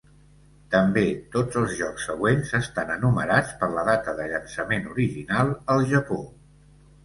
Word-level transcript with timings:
També, 0.75 1.03
tots 1.35 1.59
els 1.61 1.75
jocs 1.81 2.07
següents 2.09 2.55
estan 2.61 2.95
enumerats 2.95 3.53
per 3.61 3.71
la 3.77 3.87
data 3.93 4.19
de 4.23 4.29
llançament 4.35 4.93
original 4.99 5.57
al 5.77 5.89
Japó. 5.97 6.23